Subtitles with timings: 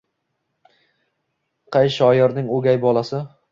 [1.77, 3.25] Qay shoirning oʼgay bolasi